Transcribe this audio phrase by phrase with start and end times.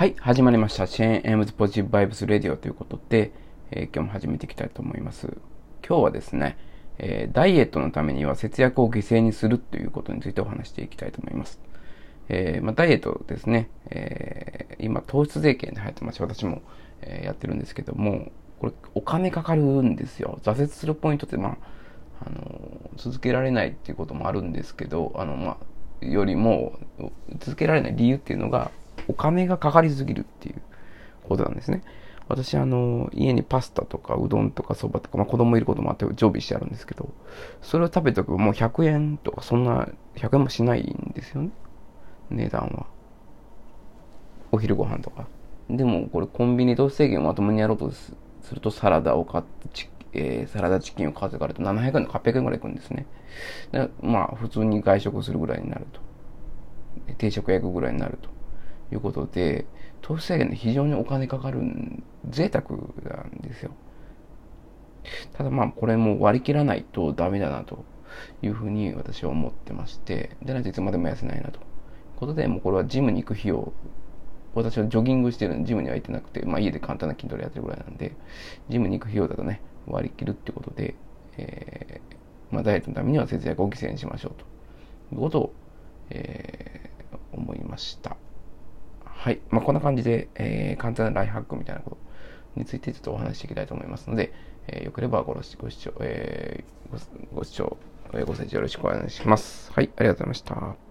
[0.00, 0.86] はい、始まりました。
[0.86, 3.32] シェーン・エムズ・ポジティブ・バイブス・レディオということで、
[3.70, 5.26] えー、今日も始めていきたいと思います。
[5.86, 6.56] 今日はですね、
[6.96, 11.60] えー、ダイエットのためには節約を犠牲にするということについてお話していきたいと思います。
[12.30, 16.62] えー、まあ、ダイエットですね、え今、糖質税金で流行ってまして、私も、
[17.02, 20.38] えやってるんですけども、これ、お金かかるんですよ。
[20.42, 25.58] 挫折するポイントって、まあ、あの続けられないっていうこともあるんですけど、あの、ま
[26.02, 26.78] あ、よりも、
[27.38, 28.70] 続けられない理由っていうのが、
[29.10, 30.62] お金がかかりすぎるっていう
[31.28, 31.82] ことなんですね。
[32.28, 37.12] 私、あの、家にパスタとかうどんとかそばとか、まあ子供いることもあって常備してあるんですけど、
[37.60, 41.50] それを食べとくもう100円とかそんな、100円もしないんですよね。
[42.30, 42.86] 値段は。
[44.52, 45.26] お昼ご飯とか。
[45.68, 48.14] でもこれコンビニ糖質制限をまともにやろうとす
[48.52, 53.06] るとサラダを買って、えー、サラダチキンを買ってかれると700円と800円ぐらいいくんですね。
[54.02, 56.00] まあ普通に外食するぐらいになると。
[57.18, 58.39] 定食焼くぐらいになると。
[58.92, 59.66] いうことで、
[60.02, 61.60] 糖質制限で非常にお金かかる
[62.28, 62.70] 贅沢
[63.04, 63.72] なんですよ。
[65.32, 67.84] ただまあこれも割り切らないとダメだなと
[68.42, 71.58] いうふうに私は思ってまして、でないといつまでも痩せないなと。
[71.58, 71.64] いう
[72.16, 73.72] ことで、もうこれはジムに行く費用、
[74.54, 78.14] 私はジョギングしてるんでジムには行ってなくて、まあ家で簡単な筋トレやってるぐらいなんで、
[78.68, 80.94] ジムに行く費用だとね、割り切るってことで、
[81.38, 84.44] えー、まあダイエットのためには節約を犠牲にしましょうと
[85.14, 85.54] いうことを、
[86.10, 88.16] えー、思いました。
[89.20, 89.40] はい。
[89.50, 91.96] まあ、こんな感じで、えー、簡単なライフハックみたいなこと
[92.56, 94.32] についてちょっとお話していきたいと思いますので、
[94.66, 97.76] えー、よければごご視聴、えー、ごご視聴
[98.14, 99.70] え、ご清聴よろしくお願いします。
[99.72, 99.90] はい。
[99.96, 100.89] ありがとうございました。